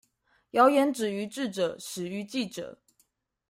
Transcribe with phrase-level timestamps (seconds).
[0.53, 2.79] 謠言止於智者，始於記者